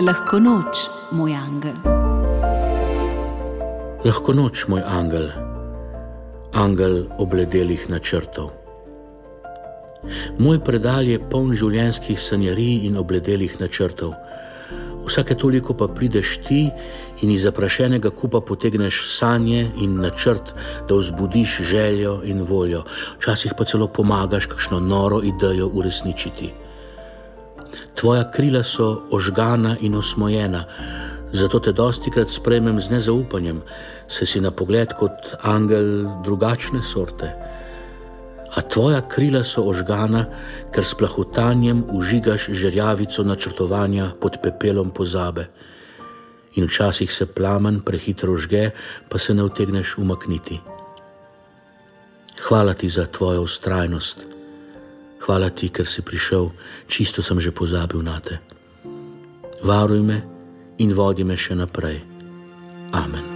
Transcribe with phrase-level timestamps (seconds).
[0.00, 1.76] Lahko noč, moj angel.
[4.00, 5.26] Lahko noč, moj angel,
[6.56, 8.48] angel obledelih načrtov.
[10.40, 14.14] Moj predal je poln življenjskih sanjarij in obledelih načrtov.
[15.04, 16.62] Vsake toliko pa prideš ti
[17.20, 20.54] in iz zaprašenega kupa potegneš sanje in načrt,
[20.88, 22.86] da vzbudiš željo in voljo,
[23.18, 26.69] včasih pa celo pomagaš kakšno noro idejo uresničiti.
[27.94, 30.64] Tvoja krila so ožgana in osmojena,
[31.32, 33.62] zato te dosti krat sprejmem z nezaupanjem,
[34.08, 37.34] saj si na pogled kot angel drugačne sorte
[38.50, 40.26] a tvoja krila so ožgana,
[40.74, 45.46] ker s plahutanjem užigaš žerjavico načrtovanja pod pepelom pozabe.
[46.58, 48.70] In včasih se plamen prehitro žge,
[49.08, 50.60] pa se ne utegneš umakniti.
[52.40, 54.26] Hvala ti za tvojo ustrajnost,
[55.30, 56.50] hvala ti, ker si prišel,
[56.90, 58.42] čisto sem že pozabil na te.
[59.62, 60.18] Varuj me
[60.82, 62.02] in vodi me še naprej.
[62.90, 63.29] Amen.